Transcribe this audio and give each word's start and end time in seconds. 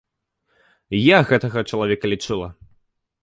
Я 0.99 1.17
гэтага 1.31 1.63
чалавека 1.73 2.05
лячыла. 2.13 2.49